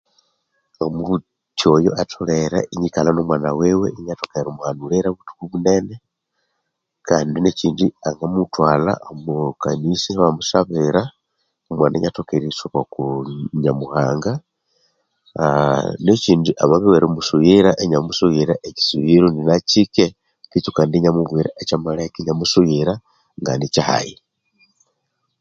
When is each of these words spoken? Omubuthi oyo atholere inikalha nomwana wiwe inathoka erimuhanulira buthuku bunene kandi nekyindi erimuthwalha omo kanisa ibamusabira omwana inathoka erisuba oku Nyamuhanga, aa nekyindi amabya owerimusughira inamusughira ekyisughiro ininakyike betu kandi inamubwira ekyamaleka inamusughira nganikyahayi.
Omubuthi 0.85 1.65
oyo 1.75 1.91
atholere 2.01 2.59
inikalha 2.75 3.11
nomwana 3.13 3.49
wiwe 3.59 3.87
inathoka 3.99 4.35
erimuhanulira 4.37 5.07
buthuku 5.15 5.43
bunene 5.51 5.95
kandi 7.07 7.37
nekyindi 7.39 7.85
erimuthwalha 8.07 8.93
omo 9.09 9.35
kanisa 9.63 10.05
ibamusabira 10.15 11.01
omwana 11.71 11.95
inathoka 11.97 12.31
erisuba 12.35 12.77
oku 12.85 13.01
Nyamuhanga, 13.61 14.31
aa 15.41 15.83
nekyindi 16.03 16.51
amabya 16.63 16.87
owerimusughira 16.89 17.69
inamusughira 17.85 18.53
ekyisughiro 18.67 19.25
ininakyike 19.29 20.05
betu 20.49 20.69
kandi 20.77 20.93
inamubwira 20.97 21.49
ekyamaleka 21.61 22.17
inamusughira 22.19 22.93
nganikyahayi. 23.39 24.15